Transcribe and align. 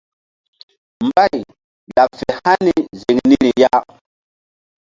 Mbay 1.05 1.35
laɓ 1.95 2.09
fe 2.19 2.27
hani 2.43 2.73
ziŋ 2.99 3.17
niri 3.29 3.49
ya. 3.61 3.69